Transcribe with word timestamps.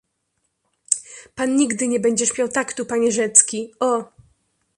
"Pan 1.35 1.55
nigdy 1.55 1.87
nie 1.87 1.99
będziesz 1.99 2.37
miał 2.37 2.47
taktu, 2.49 2.85
panie 2.85 3.11
Rzecki... 3.11 3.73
O!" 3.79 4.05